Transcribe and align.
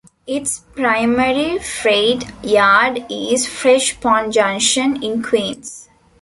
Its 0.25 0.61
primary 0.73 1.59
freight 1.59 2.23
yard 2.43 3.05
is 3.07 3.45
Fresh 3.45 3.99
Pond 4.01 4.33
Junction 4.33 4.95
in 5.03 5.21
Queens. 5.21 5.89